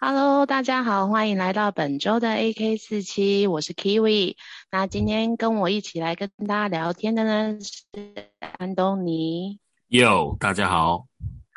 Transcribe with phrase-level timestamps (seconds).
[0.00, 4.36] Hello，大家好，欢迎来到本周的 AK47，我是 Kiwi。
[4.70, 7.82] 那今天跟我一起来跟大家聊天的呢是
[8.58, 9.58] 安东尼。
[9.90, 11.06] Yo，大家好。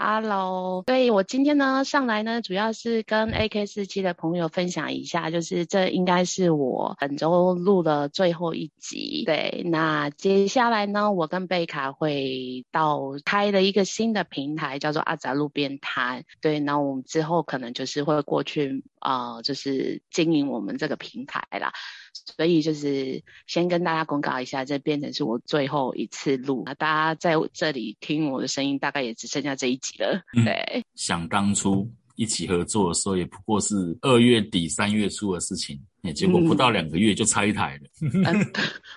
[0.03, 9.21] Hello，对，我今天呢上来呢，主要是跟 AK47 的朋友分享一下，就是这应该是我本周录的最后一集。
[9.27, 16.23] 对，那接下来呢，我跟贝卡会到开了一个新的平台，叫做阿杂路边摊。
[16.41, 21.73] 对，那我们之后可能就是会过去啊、呃，就是经营我们这个平台啦。
[22.13, 30.21] 所以就是先跟大家公告一下，这变成是我最后一次录，那大家在这里听我的声音，大概也只剩下这一集了。
[30.45, 35.79] 对，嗯、想当初一起合作的时候，也不过是二月底三月初的事情，
[36.13, 37.89] 结果不到两个月就拆台了。
[38.01, 38.51] 嗯嗯、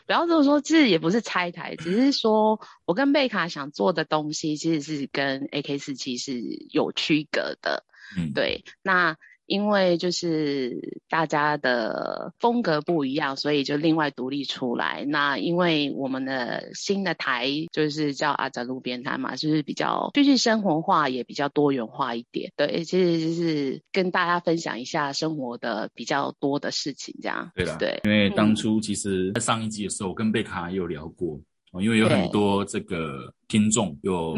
[0.07, 6.41] 不要这么说，其实也不是拆台，只是说我跟贝卡想做的东西，其实是跟 AK 四七是
[6.71, 7.85] 有区隔的。
[8.17, 9.17] 嗯，对，那。
[9.47, 15.05] 因为就是大家的风格不一样，所以就另外独立出来。
[15.07, 22.53] 那因为我们的新的台就是叫阿杂路边摊嘛，就是比较就是生活化，也比较多元化一点。
[22.57, 27.51] 对，其实就是跟大家分享一下生活的比较多的事情，这样。
[27.55, 31.39] 对了，对，因为当初其实在上一集的时候，我跟贝卡也有聊过，
[31.83, 34.35] 因为有很多这个听众有。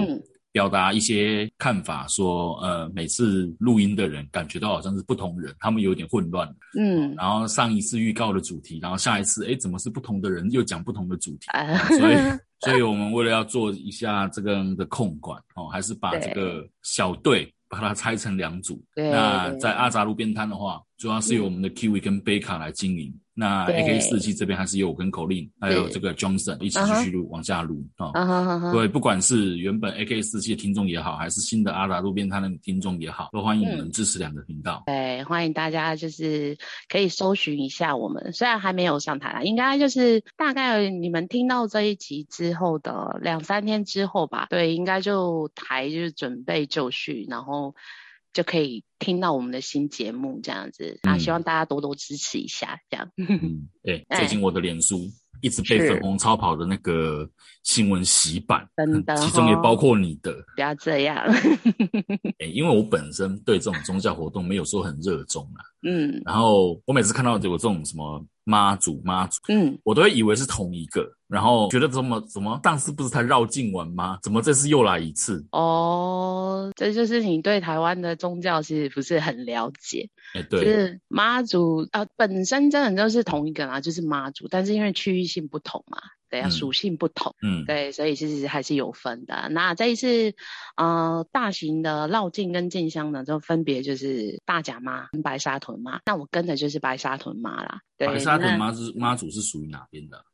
[0.56, 6.48] 嗯表达一些看法，说，呃，每次录音的人感觉到好像是不同人，他们有点混乱。
[6.78, 11.46] 嗯，然后上一次预告的主题，然后下一次，哎，怎么是不同的人又讲不同的主题？
[11.48, 12.16] 啊、所以，
[12.64, 18.82] 所以我们为了要做一下这个的控管，哦，还是把这个小队把它拆成两组。
[18.94, 23.12] 对，那在阿扎路边摊的话，主要是由我们的 Kiwi 跟贝卡来经营。
[23.39, 27.28] 那 AK47 这边还是由我跟 Colin 还有这个 Johnson 一起继续录、uh.
[27.28, 28.72] 往下录啊。
[28.72, 28.91] 对，uh.
[28.91, 34.84] 不管是原本 AK47 的听众也好，还是新的阿达路边摊的听众也好，都欢迎你们支持两个频道。
[34.86, 36.57] 对，欢迎大家就是
[36.89, 44.46] 可以搜寻一下我们，虽然还没有上台啦，应该就是大概你们听到这一集之后的两三天之后吧。
[44.48, 47.74] 对，应该就台就是准备就绪，然后。
[48.36, 53.11] 就可以听到我们的新节目这样子，啊，希望大家多多支持一下，这样。
[53.17, 55.11] 嗯，对，最近我的脸书
[55.41, 57.27] 一直被粉红超跑的那个
[57.63, 60.35] 新闻洗版，真的，其中也包括你的。
[60.55, 61.17] 不要这样。
[62.41, 65.64] 欸， 因为我本身对这种宗教活动没有说很热衷啊。
[65.80, 66.20] 嗯。
[66.27, 68.23] 然后我每次看到有这种什么。
[68.48, 74.17] 妈祖，妈祖，嗯，我都会以为是同一个，然后觉得怎么怎么上次不是才绕境完吗？
[74.23, 75.45] 怎么这次又来一次？
[75.51, 80.08] 哦，这就是你对台湾的宗教其实不是很了解。
[80.34, 85.98] 哎，对，就是妈祖啊，本身真的就是同一个啦，就是妈祖，但是因为区域性不同嘛。
[86.29, 89.48] 对啊，属性不同，嗯，对，所以其实还是有分的。
[89.51, 90.35] 那这一次，
[90.77, 96.01] 呃，大型的绕境跟进香呢，就分别就是大甲妈跟白沙屯妈。
[96.05, 97.81] 那我跟的就是白沙屯妈啦。
[97.97, 100.25] 对，白沙屯妈是妈祖是属于哪边的？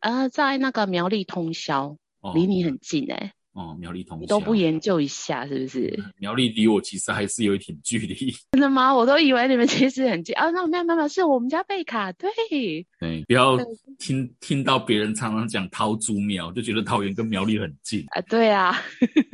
[0.00, 5.94] 呃，在那个苗栗通霄，哦，离你很近哎、欸哦，苗栗同学都不研究一下，是不是？
[5.98, 8.14] 嗯、苗栗离我其实还是有一点距离。
[8.52, 8.94] 真的吗？
[8.94, 10.50] 我都以为你们其实很近啊。
[10.50, 12.12] 那没有没有，是我们家贝卡。
[12.12, 12.30] 对，
[12.98, 13.58] 对，不要
[13.98, 18.20] 听听到别人常常讲桃竹苗，就觉得桃园跟苗栗很近啊。
[18.22, 18.76] 对啊，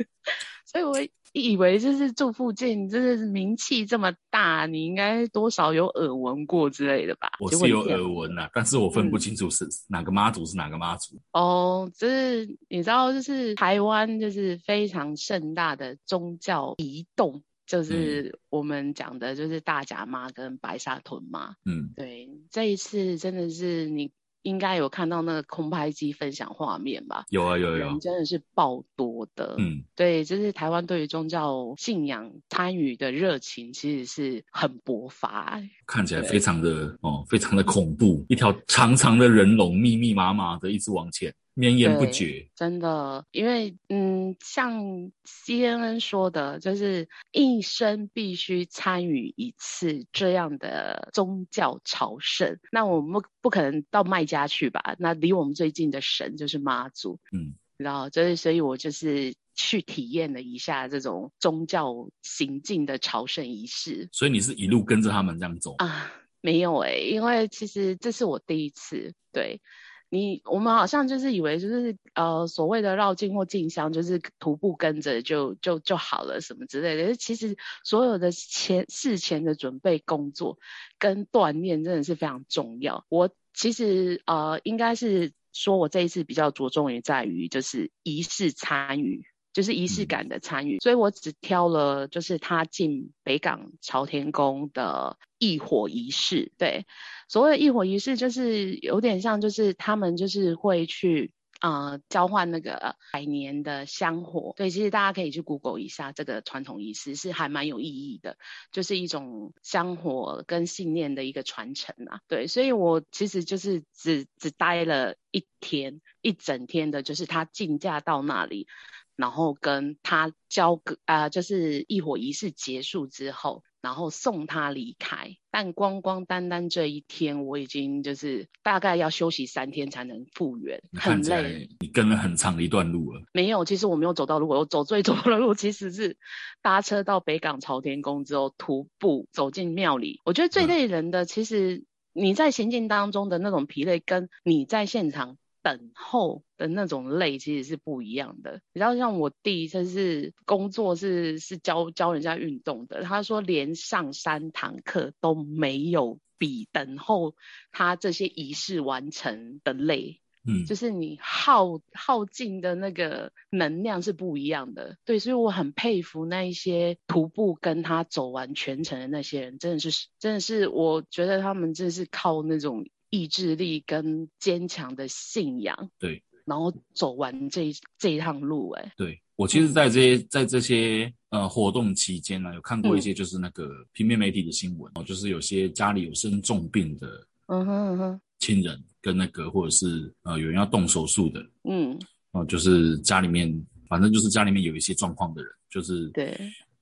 [0.65, 0.95] 所以我。
[1.41, 7.29] 以为就是住附近，就是名气这么大，你应该多少有耳闻过之类的吧？
[7.39, 11.15] 我是有耳闻呐，但是我分不清楚是哪个妈祖是哪个妈祖。
[11.15, 11.21] 嗯。
[11.33, 21.55] 哦，就是你知道，就是台湾就是非常盛大的宗教移动，就是我们讲的就是大甲妈跟白沙屯妈。
[21.65, 24.11] 嗯，对，这一次真的是你。
[24.47, 27.25] 应该有看到那个空拍机分享画面吧？
[27.29, 29.55] 有啊有有，人真的是爆多的。
[29.57, 41.33] 嗯，对，就是台湾对于宗教信仰参与的热情其实是很勃发，看起来非常的哦，非常的恐怖，一条长长的人龙密密麻麻的一直往前。
[41.57, 52.59] 绵延不绝，真的，因为嗯，像 CNN 说的，就是一生必须参与一次这样的宗教朝圣。
[52.71, 54.95] 那我们不不可能到麦加去吧？
[54.99, 64.07] 那离我们最近的神就是妈祖，嗯，然后就是，所以我就是去体验了一下这种宗教行进的朝圣仪式。
[64.11, 66.13] 所以你是一路跟着他们这样走啊？
[66.39, 69.59] 没有诶、欸，因为其实这是我第一次，对。
[70.09, 77.15] 你我们好像就是以为就是呃所谓的绕境或进香，就是徒步跟着就就就好了什么之类的。
[77.15, 80.57] 其实所有的前事前的准备工作
[80.97, 83.05] 跟锻炼真的是非常重要。
[83.09, 89.25] 我其实呃应该是说我这一次比较着重于在于就是仪式参与。
[89.57, 96.51] 就是仪式感的参与，嗯，所以我只挑了就是他进北港朝天宫的异火仪式。
[96.59, 96.85] 对，
[97.27, 104.53] 所谓的义火仪式就是有点像，就是他们就是会去呃交换那个百年的香火。
[104.55, 108.37] 对，其实大家可以去 Google 一下这个传统仪式，是还蛮有意义的，
[108.71, 112.19] 就是一种香火跟信念的一个传承啊。
[112.27, 118.67] 对，所以我其实就是只只待了一天，一整天的，就是他进驾到那里。
[119.17, 125.35] 然后跟他交个啊、呃，就是一火仪式结束之后，然后送他离开。
[125.49, 131.67] 但光光单单这一天，我已经就是大概要休息三天才能复原，很累。
[131.79, 133.23] 你跟了很长的一段路了。
[133.33, 136.15] 没有，其实我没有走到路，我走最多的路其实是
[136.61, 140.21] 搭车到北港朝天宫之后，徒步走进庙里。
[140.25, 141.83] 我觉得最累人的，其实
[142.13, 145.37] 你在行进当中的那种疲累，跟你在现场。
[145.67, 148.61] 等候的那种累其实是不一样的。
[148.71, 153.03] 你知道，像我弟，他是工作是是教教人家运动的。
[153.03, 157.35] 他说，连上三堂课都没有比等候
[157.73, 160.21] 他这些仪式完成的累。
[160.45, 164.95] 嗯，就是你耗耗尽的那个能量是不一样的。
[165.03, 172.85] 对，所以我很佩服那一些徒步跟他走完全程的那些人，真的是真的是，我觉得他们真的是靠那种。
[173.09, 191.93] 意志力跟坚强的信仰，对，然后走完这一这一趟路，欸，哎，对，我其实，在这些、嗯、在这些呃活动期间呢，有看过一些就是那个平面媒体的新闻哦，嗯、就是有些家里有生重病的，嗯哼嗯哼，亲人跟那个或者是呃有人要动手术的，嗯，
[192.31, 193.51] 哦、呃，就是家里面
[193.87, 196.37] 反正就是家里面有一些状况的人，就是对。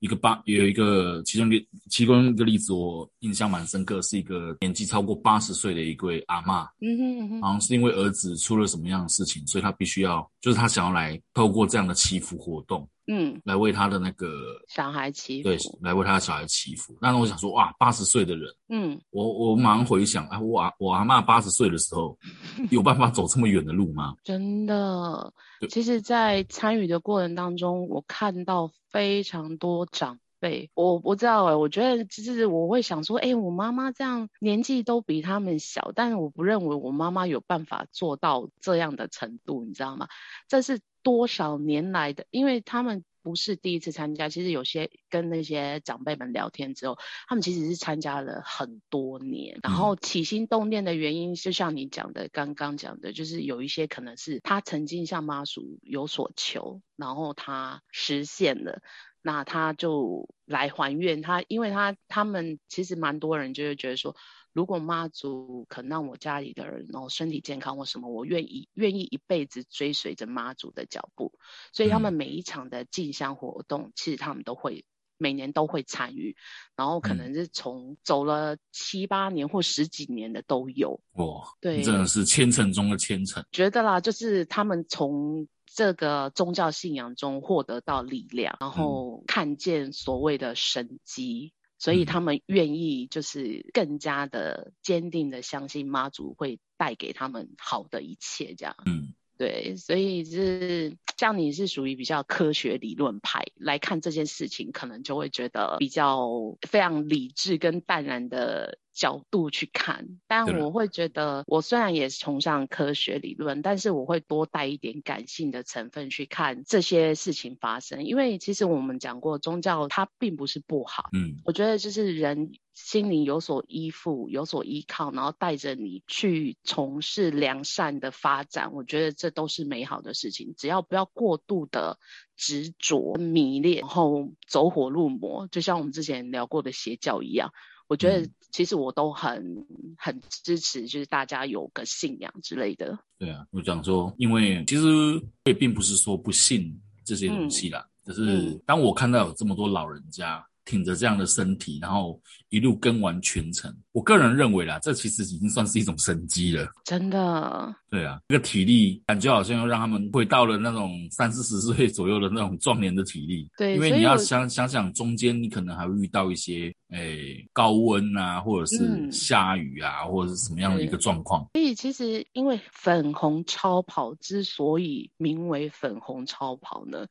[0.06, 12.88] 一个八有一个其中一个其中一个例子，我印象蛮深刻，是一个年纪超过八十岁的一位阿嬷，嗯哼嗯哼，好像是因为儿子出了什么样的事情，所以他必须要，就是他想要来透过这样的祈福活动。
[13.08, 16.96] 嗯，来为他的那个小孩祈福，对，来为他的小孩祈福。
[17.00, 22.18] 那我想说，哇，八十岁的人，嗯，我我马上回想，哎，我我阿妈八十岁的时候，
[22.70, 24.16] 有办法走这么远的路吗？
[24.24, 25.32] 真的，
[25.70, 40.08] 其实，在参与的过程当中，我看到非常多长辈，我不知道哎，我觉得就是我会想说，哎，我妈妈这样年纪都比他们小，但是我不认为我妈妈有办法做到这样的程度，你知道吗？
[40.48, 40.80] 这是。
[41.06, 46.96] 多少年来的，因为他们不是第一次参加，其实有些跟那些长辈们聊天之后，
[47.26, 58.80] 他们其实是参加了很多年，然后起心动念的原因，就像你讲的，刚刚讲的，就是有一些可能是他曾经向妈祖有所求，然后他实现了，
[59.22, 64.14] 那他就来还愿，他因为他他们其实蛮多人就会觉得说。
[64.56, 71.30] 如果妈祖肯让我家里的人然后身体健康或什么，我愿意愿意一辈子追随着妈祖的脚步，
[71.74, 74.86] 所以他们每一场的进香活动，嗯、其实他们都会
[75.18, 76.34] 每年都会参与，
[76.74, 80.98] 然后可能是从走了七八年或十几年的都有。
[81.16, 83.44] 哇，对，真的是虔诚中的虔诚。
[83.52, 91.52] 觉得啦，就是他们从这个宗教信仰中获得到力量，然后看见所谓的神迹。
[91.78, 98.76] 所以他们愿意就是更加的坚定的相信妈祖会带给他们好的一切，这样。
[98.86, 106.28] 嗯，对，所以是像你是属于比较科学理论派来看这件事情，可能就会觉得比较
[106.62, 108.78] 非常理智跟淡然的。
[108.96, 118.04] 角度去看，但我会觉得，我虽然也是崇尚科学理论，但是我会多带一点感性的成分去看这些事情发生。
[118.06, 121.10] 因为其实我们讲过，宗教它并不是不好。
[121.12, 130.54] 嗯，我觉得就是人心灵有所依附、有所依靠，然后带着你去从事良善的发展，我觉得这都是美好的事情。
[130.56, 131.98] 只要不要过度的
[132.34, 137.52] 执着、迷恋，然后走火入魔，就像我们之前聊过的邪教一样。
[137.88, 139.66] 我觉得其实我都很
[139.96, 142.98] 很支持，就是大家有个信仰之类的。
[143.18, 150.44] 对啊，我讲说，因为其实我也并不是说不信这些东西啦，嗯、就是当我看到有这么多老人家。
[150.68, 153.72] 挺着这样的身体，然后一路跟完全程。
[153.92, 156.68] 我个人认为啦，这其实已经算是一种神迹了。
[156.84, 157.72] 真的。
[157.88, 163.48] 对啊，这个体力感觉好像又让他们回到了那种 三四十岁左右的那种壮年的体力。
[163.56, 171.48] 对，因为你要想想想，中间你可能还会遇到一些诶高温啊，或者是下雨啊，嗯、或者是什么样的一个状况。
[171.54, 177.06] 所以其实因为粉红超跑之所以名为粉红超跑呢，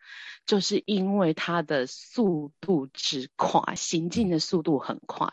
[0.45, 5.27] 就是因为它的速度之快，行进的速度很快。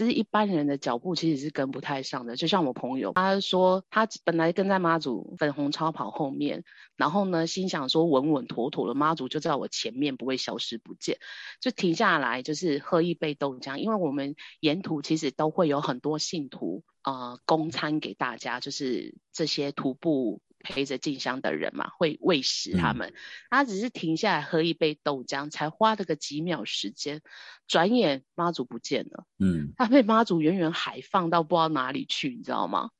[0.00, 6.64] 这是一般人的脚步其实是跟不太上的，就像我朋友，他说他本来跟在妈祖粉红超跑后面，
[6.96, 11.18] 然后呢心想说稳稳妥妥的妈祖就在我前面不会消失不见，
[11.60, 20.40] 就停下来就是喝一杯豆浆，因为我们沿途其实都会有很多信徒呃供餐给大家，就是这些徒步。
[20.62, 23.08] 陪着进香的人嘛，会喂食他们。
[23.08, 23.14] 嗯、
[23.50, 27.20] 他只是停下来喝一杯豆浆，才花了个几秒时间，
[27.66, 29.24] 转眼妈祖不见了。
[29.38, 32.90] 嗯， 他被妈祖远远海放到不知道哪里去，你知道吗？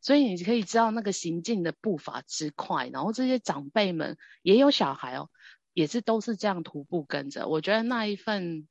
[0.00, 2.88] 所以你可以知道那个行进的步伐之快。
[2.88, 5.30] 然后这些长辈们也有小孩哦，
[5.72, 7.46] 也是都是这样徒步跟着。
[7.46, 8.66] 我觉得那一份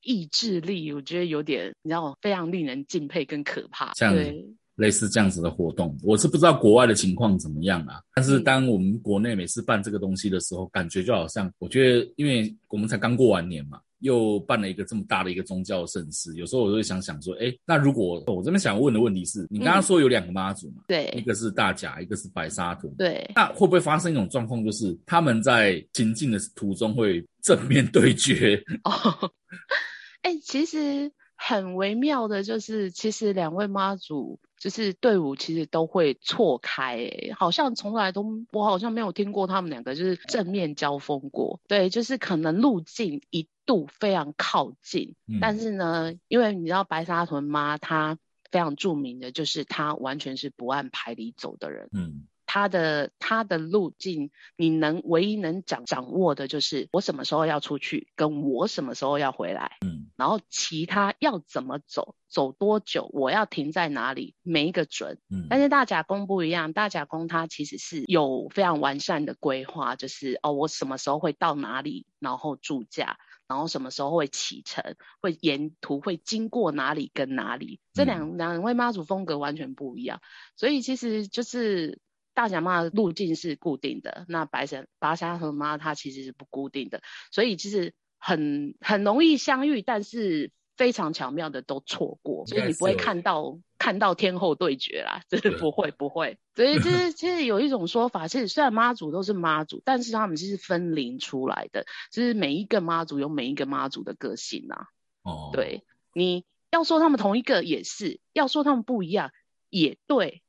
[0.00, 3.92] 意志力，我觉得有点，你知道，非常令人敬佩跟可怕。
[3.94, 4.54] 对。
[4.76, 8.00] 类似这样子的活动，我是不知道国外的情况怎么样啊。
[8.14, 20.82] 但是当我们国内每次办这个东西的时候，感觉就好像，我觉得，因为我们才刚过完年嘛，又办了一个这么大的一个宗教盛事，有时候我就会想想说，哎，那如果我这边想问的问题是，你刚刚说有两个妈祖嘛？
[20.88, 22.92] 对，一个是大甲，一个是白沙屯。
[22.96, 28.56] 对，那会不会发生一种状况，就是他们在行进的途中会正面对决？
[28.84, 29.30] 哦，
[30.22, 31.12] 哎，其实
[31.44, 34.38] 很微妙的，就是其实两位妈祖。
[34.58, 41.58] 就是队伍其实都会错开，欸，好像从来都我好像没有听过他们两个就是正面交锋过。
[41.66, 48.16] 对，就是可能路径一度非常靠近，嗯、但是呢，因为你知道白沙屯妈她
[48.52, 51.88] 非常著名的就是她完全是不按牌理走的人。
[51.90, 52.28] 嗯。
[52.52, 73.16] 他的他的路径，你能唯一能掌掌握的就是我什么时候要出去，跟我什么时候要回来，嗯，然后其他要怎么走，走多久，我要停在哪里，没一个准，嗯，但是大甲宫不一样，大甲宫它其实是有非常完善的规划，就是哦，我什么时候会到哪里，然后住驾，
[73.48, 80.20] 然后什么时候会启程，会沿途会经过哪里跟哪里，这两两位妈祖风格完全不一样，
[80.54, 81.98] 所以其实就是。
[82.34, 96.38] 大甲妈的路径是固定的，那白神白沙屯妈她其实是不固定的，所以其实很很容易相遇，但是非常巧妙的都错过，所以你不会看到看到天后对决啦，真的不会不会。
[96.54, 104.86] 所以其实 其实有一种说法，其实虽然妈祖都是妈祖，但是他们其实分灵出来的，就是每一个妈祖有每一个妈祖的个性呐、啊。
[105.22, 105.84] 哦，对，
[106.14, 109.32] 你要说他们同一个也是，要说他们不一样
[109.68, 110.42] 也对。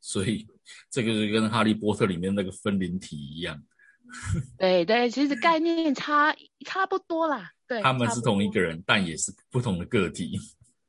[0.00, 0.46] 所以。
[0.90, 3.62] 这个就跟哈利波特里面那个分灵体一样，
[4.58, 7.50] 对对，其实概念差差不多啦。
[7.66, 10.38] 对，他们是同一个人，但也是不同的个体。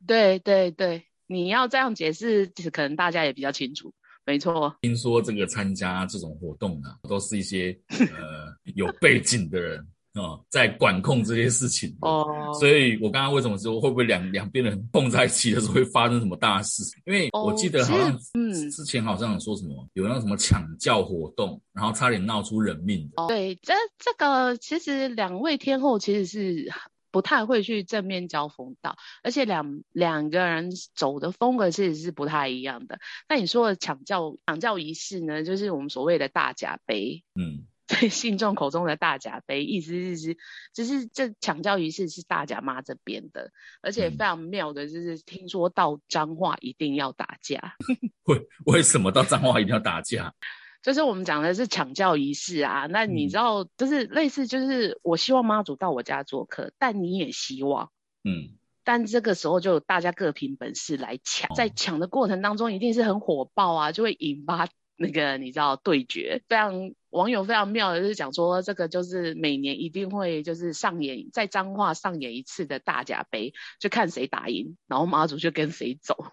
[0.06, 3.94] 对对对，你要这样解释，可能大家也比较清楚。
[4.26, 9.88] 没错，听说这个参加这种活动的，都是一些呃有背景的人。
[10.16, 16.84] 哦，在管控这些事情哦，所以我刚刚为什么说会不会两两边人碰在一起的时候会发生什么大事？
[17.06, 23.28] 因为我记得好像嗯，之前好像有说什么有那种什么抢教活动，然后差点闹出人命的。
[23.28, 26.72] 对，这这个其实两位天后其实是
[27.12, 33.00] 不太会去正面交锋到，而且两两个人走的风格其实是不太一样的。
[33.28, 37.66] 那你说的抢教抢教仪式呢，就是我们所谓的大甲杯，嗯。
[38.00, 40.38] 对信众口中的大甲杯，意思是是，
[40.74, 43.52] 就是这抢轿仪式是大甲妈这边的，
[43.82, 47.76] 而且非常妙的就是，听说到彰化一定要打架。
[48.26, 50.34] 为为什么到彰化一定要打架？
[50.82, 52.88] 就是我们讲的是抢轿仪式啊。
[52.88, 57.92] 那你知道，就是类似，就是我希望妈祖到我家做客，但你也希望，
[58.24, 64.68] 嗯，但这个时候就大家各凭本事来抢，在抢的过程当中一定是很火爆啊，就会引发。
[64.98, 66.72] 那个你知道对决，非常
[67.16, 76.26] 网友非常妙的就是讲说，这个就是每年一定会就是上演在彰化上演一次的大甲杯，就看谁打赢，然后妈祖就跟谁走。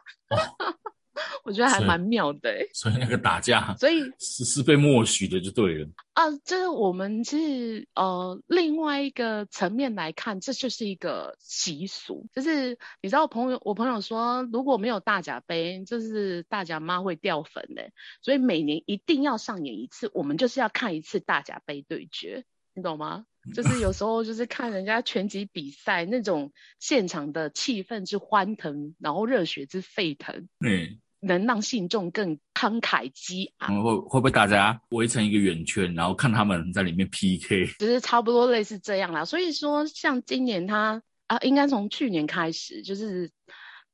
[1.45, 6.31] 我觉得还蛮妙的、欸，所以那个打架，所以是是被默许的就对了啊。
[6.45, 12.27] 就是我们是呃另外一个层面来看，这就是一个习俗。
[12.33, 17.93] 就是你知道，朋友我朋友说，如果没有大甲杯，就是大甲妈会掉粉的、欸，
[18.23, 23.27] 所以每年一定要上演一次，我们就是要看一次大甲杯对决，你懂吗？
[23.55, 30.99] 就是有时候就是看人家拳击比赛那种现场的气氛之欢腾，然后热血之沸腾，嗯。
[31.25, 39.25] 能让信众更慷慨激昂，会会不会大家围成一个圆圈，然后看他们在里面 PK，就是差不多类似这样啦。
[39.25, 43.31] 所以说，像今年他啊，应该从去年开始就是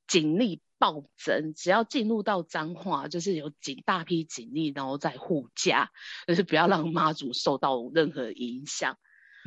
[0.07, 5.91] 警力暴增，只要进入到彰化，就是有警大批警力，然后在护驾，
[6.27, 8.97] 就是不要让妈祖受到任何影响。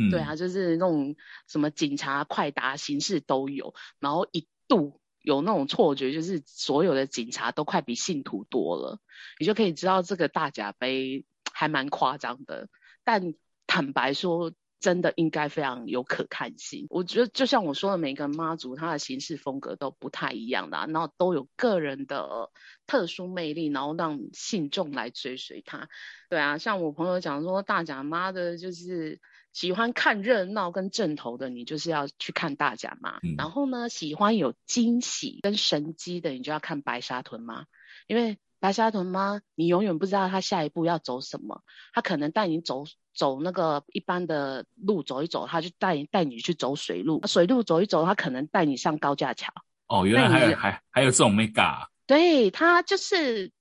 [0.10, 1.16] 对啊，就是那种
[1.48, 9.00] 什么警察快达形式都有，然后一度有那种错觉，就是所有的警察都快比信徒多了，
[9.40, 12.70] 你就可以知道这个大甲杯还蛮夸张的。
[13.04, 13.36] 但
[13.68, 16.88] 坦白说，真的应该非常有可看性。
[16.90, 22.50] 我觉得就像我说的，每个妈祖他的行事风格都不太一样的，然后都有个人的
[22.88, 25.88] 特殊魅力，然后让信众来追随他。
[26.30, 29.20] 对啊，像我朋友讲说，大甲妈的就是。
[29.54, 33.20] 喜欢看热闹跟正头的，你就是要去看大甲嘛。
[33.22, 37.66] 嗯、然后呢，喜欢有惊喜跟神机的，你就要看白沙屯嘛。
[38.08, 41.64] 因为白沙屯妈，你永远不知道她下一步要走什么。
[41.94, 47.22] 她可能带你走走那个一般的路走一走，她就带带你去走水路。
[47.28, 49.52] 水路走一走，她可能带你上高架桥。
[49.88, 51.88] 哦，原来还有还还有这种 mega。
[52.08, 53.52] 对，他就是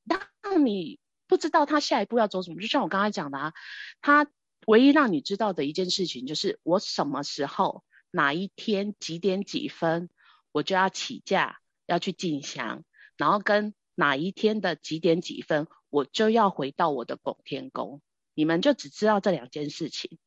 [0.44, 2.60] 让你不知道他下一步要走什么。
[2.60, 3.52] 就像我刚才讲的啊，
[4.00, 4.28] 她。
[4.70, 10.08] 唯一让你知道的一件事情，就是我什么时候、哪一天、几点几分，
[10.52, 12.84] 我就要起驾要去进香，
[13.16, 18.00] 然后跟哪一天的几点几分，我就要回到我的拱天宫。
[18.32, 20.18] 你们就只知道这两件事情，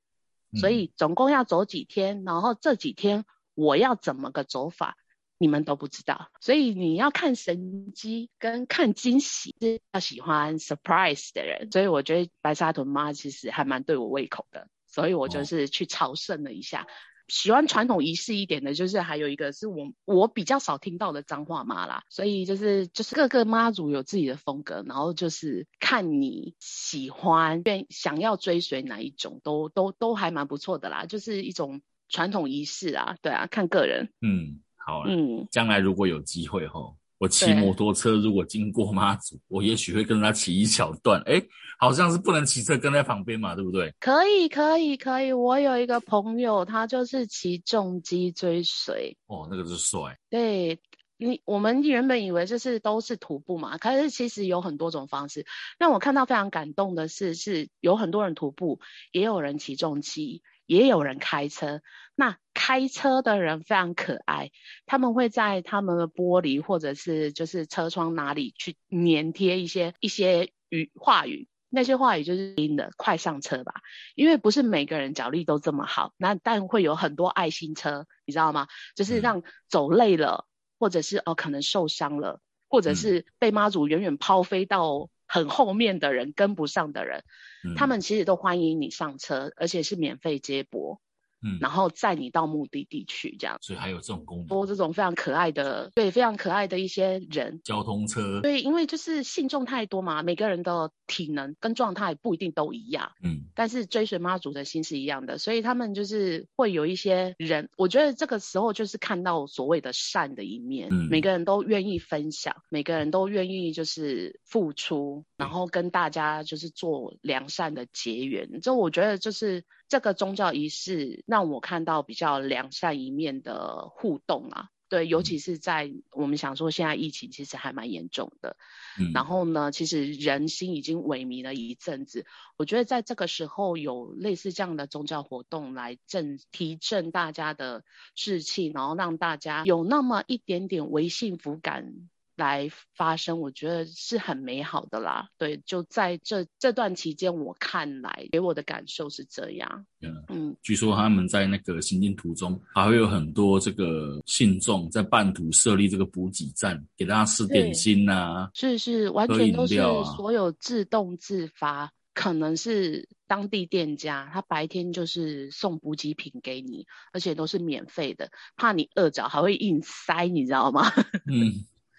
[0.60, 3.24] 所以总共要走几天，然后这几天
[3.54, 4.98] 我要怎么个走法？
[5.44, 11.70] 你们都不知道，所以你要看神机跟看惊喜，是要喜欢 surprise 的人。
[11.70, 16.84] 所以我觉得白沙屯妈其实还蛮对我胃口的，所以我就是去朝圣了一下。
[16.84, 16.88] 哦、
[17.28, 22.04] 喜欢传统仪式一点的，就是还有一个是我我比较少听到的彰化妈啦。
[22.08, 31.06] 所以就是就是各个妈祖有自己的风格，然后就是看你喜欢愿想要追随哪一种，都都都还蛮不错的啦。
[31.06, 34.62] 就是一种传统仪式啊，对啊，看个人，嗯。
[34.86, 36.80] 好了，嗯，将来如果有机会哈，
[37.18, 41.22] 我骑摩托车如果经过妈祖，我也许会跟他骑一小段。
[41.26, 41.42] 哎，
[41.80, 43.94] 好像是不能骑车跟在旁边嘛，对不对？
[44.00, 45.32] 可以，可以，可以。
[45.32, 49.16] 我有一个朋友，他就是骑重机追随。
[49.28, 50.18] 哦，那个是帅。
[50.30, 50.78] 对，
[51.16, 55.46] 你我们原本以为就是都是徒步嘛，可是其实有很多种方式。
[55.80, 58.82] 让我看到非常感动的是，是有很多人徒步，
[59.14, 60.42] 也有人骑重机。
[60.74, 61.82] 也有人开车，
[62.16, 64.52] 那开车的人非常可爱，
[64.86, 73.76] 他们会在他们的玻璃或者是就是车窗哪里去粘贴一些一些语话语，那些话语就是拼的快上车吧，
[74.16, 78.68] 因为不是每个人脚力都这么好，那但会有很多爱心车，你知道吗？
[78.96, 80.46] 就是让走累了，
[80.80, 87.24] 或者是哦可能受伤了，或者是被妈祖远远抛飞到很后面的人跟不上的人。
[87.66, 91.02] 嗯、他们其实都欢迎你上车，而且是免费接驳。
[91.44, 119.66] 嗯，然后载你到目的地去，这样，所以还有这种功能，多这种非常可爱的，对，非常可爱的一些人，交通车，对，因为就是信众太多嘛，每个人的体能跟状态不一定都一样，嗯，但是追随妈祖的心是一样的，所以他们就是会有一些人，我觉得这个时候就是看到所谓的善的一面，嗯，每个人都愿意分享，每个人都愿意就是付出，然后跟大家就是做良善的结缘，这我觉得就是。
[119.94, 128.58] 这个宗教仪式让我看到比较良善一面的互动啊，对，尤其是在我们想说现在疫情其实还蛮严重的，
[129.00, 132.26] 嗯，然后呢，其实人心已经萎靡了一阵子，
[132.58, 137.84] 我觉得在这个时候有类似这样的宗教活动来振提振大家的
[138.16, 142.10] 士气，然后让大家有那么一点点微幸福感。
[142.44, 145.30] 来发生，我觉得是很美好的啦。
[145.38, 149.86] 对，就在这这段期间，我看来给我的感受是这样。
[150.02, 158.52] 嗯嗯，据说他们在那个行进途中，还会有很多这个信众在半途设立这个补给站，给大家吃点心呐、啊。
[158.54, 159.76] 是是，完全都是
[160.18, 170.92] 所有自动自发，可能是当地店家，他白天就是送补给品给你，而且都是免费的，怕你饿着还会硬塞，你知道吗？
[171.32, 171.64] 嗯。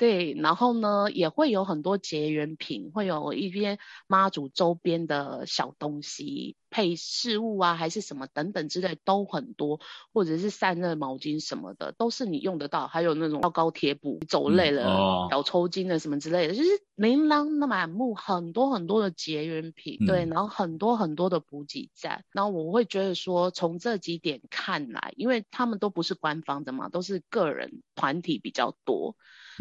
[0.00, 9.78] 对，然后呢，也会有很多结缘品，会有一些妈祖周边的小东西，配饰物啊，还是什么等等之类都很多，
[10.14, 12.86] 或者是散热毛巾什么的，都是你用得到。
[12.86, 19.98] 还有那种高高贴布，走累了、嗯哦、小抽筋的什么之类的，就是琳琅满目，很多很多的结缘品。
[20.00, 22.24] 嗯、对，然后很多很多的补给站。
[22.32, 29.14] 然后我会觉得说，从这几点看来，因为他们都不是官方的嘛，都是个人团体比较多。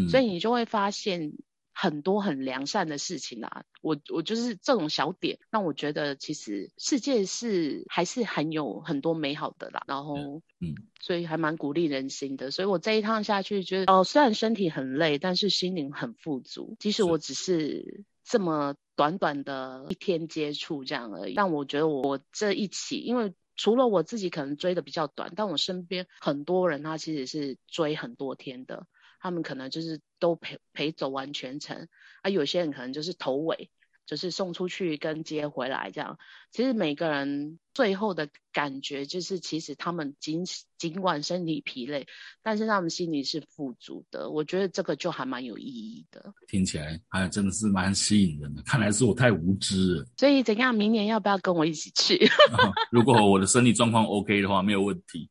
[0.07, 1.33] 所以你就会发现，
[1.73, 3.63] 很多很良善的事情啊。
[3.81, 9.83] 我我就是这种小点，让我觉得其实世界是还是很有很多美好的啦。
[9.87, 10.15] 然后，
[10.59, 12.51] 嗯，所以还蛮鼓励人心的。
[12.51, 16.75] 所以我这一趟下去，觉得哦，虽然身体很累，但是心灵很富足。
[16.79, 23.33] 即使我只是这么短短的一天接触这样而已，但我觉得我这一起，因为。
[23.61, 28.87] 除了我自己可能追的比较短，但我身边很多人他其实是追很多天的，
[29.19, 31.87] 他们可能就是都陪陪走完全程，
[32.21, 33.69] 啊，有些人可能就是头尾。
[34.09, 36.17] 就是送出去跟接回来这样，
[36.49, 40.43] 其实每个人最后的感觉就是，其实他们尽
[40.79, 42.07] 尽管身体疲累，
[42.41, 44.31] 但是他们心里是富足的。
[44.31, 46.33] 我觉得这个就还蛮有意义的。
[46.47, 48.63] 听起来还真的是蛮吸引人的。
[48.63, 50.05] 看来是我太无知了。
[50.17, 50.73] 所以怎样？
[50.73, 52.15] 明年要不要跟我一起去？
[52.51, 55.29] 哦， 如果我的身体状况 OK 的话，没有问题。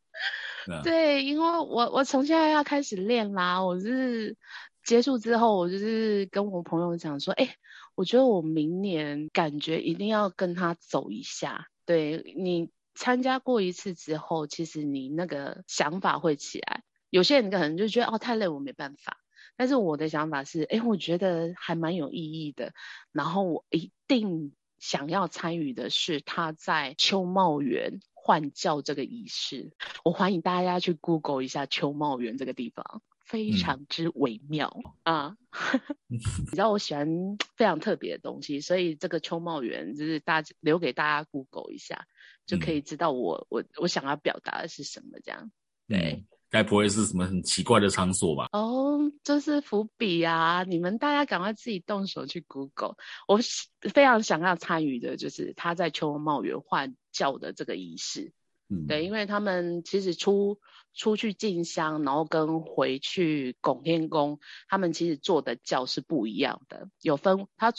[0.83, 3.65] 对，因为我我从现在要开始练啦。
[3.65, 4.37] 我是
[4.85, 7.57] 结束之后，我就是跟我朋友讲说，哎。
[7.95, 11.67] 我觉得我明年感觉一定要跟他走一下。
[11.85, 16.85] 对，你参加过一次之后，其实你那个想法会起来。
[17.11, 19.17] 有些人可能就觉得哦，太累，我没办法。
[19.57, 22.73] 但是我的想法是，哎，我觉得还蛮有意义的。
[23.11, 29.71] 然后我一定想要参与的是他在秋茂园换教这个仪式。
[30.05, 33.01] 我欢迎大家去 Google 一下秋茂园这个地方。
[33.25, 35.37] 非常之微妙、嗯、啊！
[36.09, 42.07] 你知道我喜欢非常特别的东西，所以这个秋茂园就是大家留给大家 Google 一下，
[42.47, 45.19] 就可以知道我、嗯、我我想要表达的是什么。
[45.23, 45.51] 这样，
[45.89, 48.49] 对，该不会是什么很奇怪的场所吧？
[48.53, 50.65] 哦，这是伏笔啊！
[50.65, 52.95] 你们大家赶快自己动手去 Google。
[53.27, 53.39] 我
[53.81, 58.33] 非常想要参与的就是他在秋茂园换教的这个仪式。
[58.71, 60.59] 嗯，对，因为他们其实出
[60.93, 67.73] 出去进香，然后跟回去拱天宫，他们其实做的教是不一样的，有分他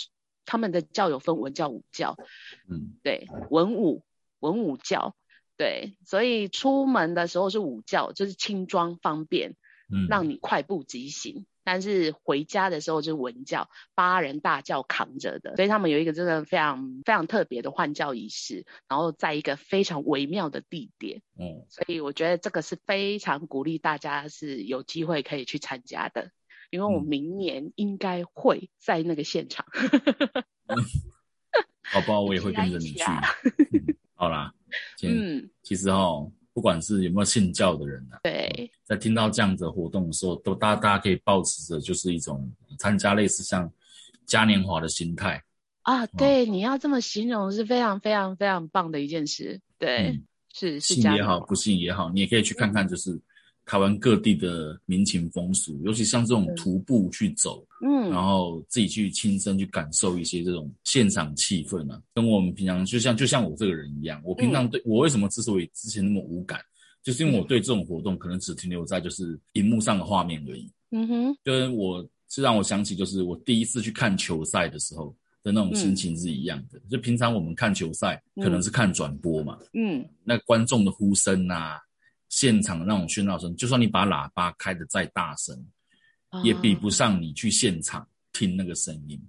[0.46, 2.18] 他们的教有分文教、武教，
[2.68, 4.04] 嗯，对，文武
[4.40, 5.16] 文武轿，
[5.60, 9.58] 对，所以出门的时候是武轿，就是轻装方便，
[9.94, 11.46] 嗯，让你快步疾行。
[11.66, 26.32] 但是回家的时候就是文教，八人大轿扛着的，所以他们有一个真的非常非常特别的换教仪式，然后在一个非常微妙的地点，嗯，所以我觉得这个是非常鼓励大家是有机会可以去参加的，
[26.70, 29.68] 因为我明年应该会在那个现场，
[30.68, 30.78] 嗯、
[31.84, 32.22] 好不好？
[32.22, 33.04] 我也会跟着你去。
[33.74, 34.54] 嗯、好啦，
[35.04, 36.32] 嗯，其实哦。
[36.52, 43.72] 不管是有没有信教的人啊，对，在听到这样子的活动的时候，都大家大家可以保持着就是一种参加类似像
[44.26, 45.42] 嘉年华的心态
[45.84, 46.06] 啊。
[46.08, 49.62] 对，嗯、你要这么形容是非常非常非常棒的一件事。
[49.78, 53.18] 对，嗯、是是信也好，不信也好，你也可以去看看，就是。
[53.70, 66.60] 台湾各地的民情风俗，尤其像这种徒步去走，嗯，然后自己去亲身去感受一些这种现场气氛呢、啊，跟我们平常就像就像我这个人一样，我平常对、嗯、我为什么之所以之前那么无感，
[67.04, 81.80] 就是因为我对这种活动可能只停留在就是荧幕上的画面而已，嗯哼，就是我是让我想起就是我第一次去看球赛的时候的那种心情是一样的，嗯、就平常我们看球赛可能是看转播嘛，嗯，那观众的呼声啊。
[82.30, 85.56] 现场的那种喧闹声，就算你把喇叭开的再大声，
[86.30, 89.20] 啊、也比不上你去现场听那个声音。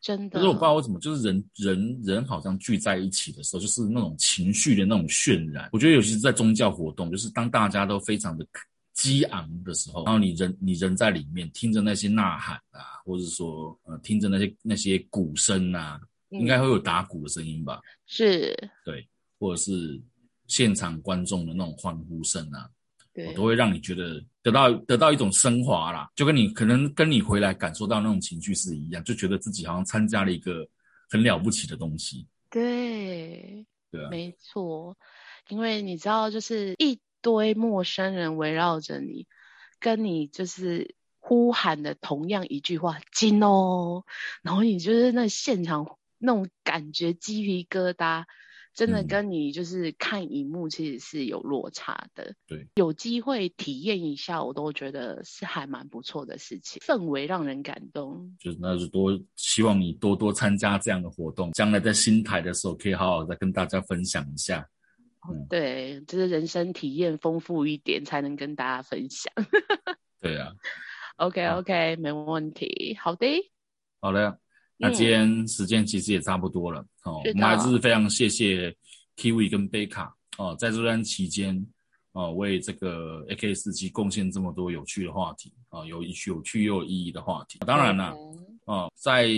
[0.00, 0.38] 真的。
[0.38, 5.68] 可是我不知道为什么，就是人人人好像聚在一起的时候，就是那种情绪的那种渲染。
[5.72, 8.46] 我觉得尤其是在宗教活动，就是当大家都非常的
[8.92, 17.80] 激昂的时候，然后你人你人在里面听着那些呐喊啊，或者说呃听着那些那些鼓声啊，嗯、应该会有打鼓的声音吧？
[18.06, 18.56] 是。
[18.84, 19.04] 对，
[19.40, 20.00] 或者是。
[20.48, 22.68] 现场观众的那种欢呼声啊，
[23.12, 30.66] 对，都会让你觉得得到得到一种升华啦，就跟你可能跟你回来感受到那种情绪是一样，就觉得自己好像参加了一个
[31.10, 32.26] 很了不起的东西。
[32.50, 34.96] 对，对啊，没错，
[35.48, 39.26] 因为你知道，就是一堆陌生人围绕着你，
[39.80, 44.04] 跟你就是呼喊的同样一句话“金哦”，
[44.42, 48.24] 然后你就是那现场那种感觉，鸡皮疙瘩。
[48.76, 58.36] 真的跟你就是看荧幕其实是有落差的，嗯、对，有机会体验一下，我都觉得是还蛮不错的事情，氛围让人感动。
[58.38, 64.68] 就是那就多希望你多多参加这样的活动，将来在新台的时候可以好好再跟大家分享一下。
[65.30, 69.32] 嗯，对，就是人生体验丰富一点，才能跟大家分享。
[70.20, 70.52] 对啊
[71.16, 73.26] ，OK OK，没问题，好的，
[74.02, 74.38] 好的。
[74.78, 78.74] 那今天时间其实也差不多了，嗯、哦，我们还是非常谢谢
[79.16, 81.66] Kiwi 跟贝卡哦，在这段期间
[82.12, 87.58] 哦，为这个 AK 四七贡献这么多有趣的话题啊、哦，有有趣又有意义的话题。
[87.60, 88.14] 当然了，
[88.66, 89.28] 哦，在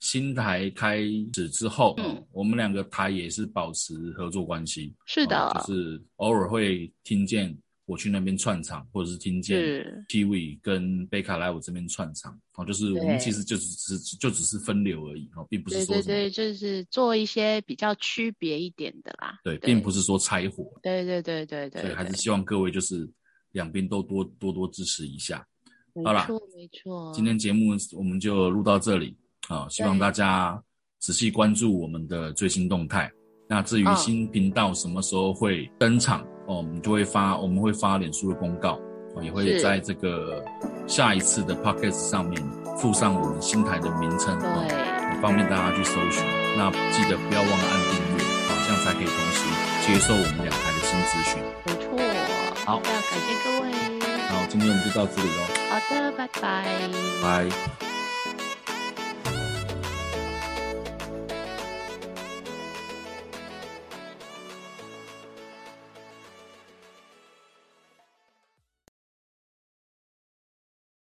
[0.00, 0.98] 新台开
[1.32, 4.92] 始之后，嗯，我们两个台也是保持合作关系。
[5.06, 9.60] 是的，就是偶尔会听见我去那边串场，或者是听见
[10.08, 12.38] Kiwi 跟贝卡来我这边串场。
[12.54, 19.38] 哦，就是我们其实就只是就只是分流而已，哦，并不是说对对对，就是做一些比较区别一点的啦。
[19.42, 20.72] 对，并不是说拆伙。
[20.82, 21.82] 对对对对对。
[21.82, 23.08] 所以还是希望各位就是
[23.52, 25.46] 两边都多多多支持一下。
[26.04, 27.12] 好啦，没错没错。
[27.14, 29.16] 今天节目我们就录到这里
[29.48, 30.62] 啊，希望大家
[31.00, 33.12] 仔细关注我们的最新动态。
[33.46, 38.78] 那至于新频道什么时候会登场哦，我们就会发我们会发脸书的公告，
[39.22, 40.44] 也会在这个
[40.86, 42.42] 下一次的 podcast 上面
[42.76, 46.24] 附上我们新台的名称，对，方便大家去搜寻。
[46.56, 49.38] 那记得不要忘了按订阅，好，这样才可以同时
[49.86, 51.42] 接受我们两台的新资讯。
[51.66, 51.86] 没错，
[52.64, 53.72] 好，要感谢各位。
[54.28, 55.42] 好，今天我们就到这里喽。
[55.70, 56.64] 好的，拜拜。
[57.22, 57.83] 拜。